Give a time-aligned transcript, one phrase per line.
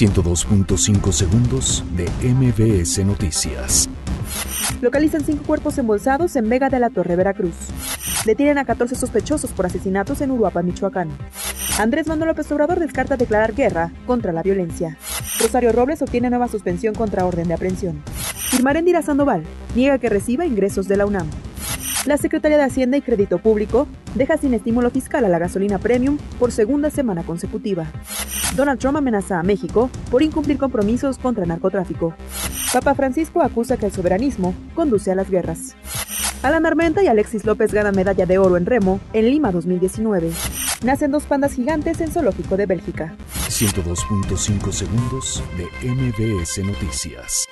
[0.00, 3.86] 102.5 segundos de MBS Noticias.
[4.80, 7.52] Localizan cinco cuerpos embolsados en Vega de la Torre, Veracruz.
[8.24, 11.10] Detienen a 14 sospechosos por asesinatos en Uruapan, Michoacán.
[11.78, 14.96] Andrés Manuel López Obrador descarta declarar guerra contra la violencia.
[15.38, 18.02] Rosario Robles obtiene nueva suspensión contra orden de aprehensión.
[18.54, 19.44] Irmarendira Sandoval
[19.74, 21.28] niega que reciba ingresos de la UNAM.
[22.06, 26.18] La Secretaría de Hacienda y Crédito Público deja sin estímulo fiscal a la gasolina premium
[26.38, 27.86] por segunda semana consecutiva.
[28.56, 32.14] Donald Trump amenaza a México por incumplir compromisos contra el narcotráfico.
[32.72, 35.76] Papa Francisco acusa que el soberanismo conduce a las guerras.
[36.42, 40.30] Alan Armenta y Alexis López ganan medalla de oro en remo en Lima 2019.
[40.82, 43.14] Nacen dos pandas gigantes en Zoológico de Bélgica.
[43.48, 47.46] 102.5 segundos de MBS Noticias.